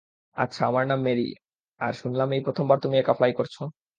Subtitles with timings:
[0.37, 1.27] আচ্ছা, আমার নাম মেরি,
[1.81, 3.55] আর শুনলাম এই প্রথমবার তুমি একা ফ্লাই করছ।